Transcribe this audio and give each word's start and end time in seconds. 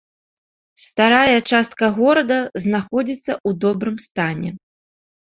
Старая 0.85 1.35
частка 1.51 1.85
горада 1.97 2.37
знаходзіцца 2.63 3.31
ў 3.47 3.61
добрым 3.67 3.97
стане. 4.07 4.49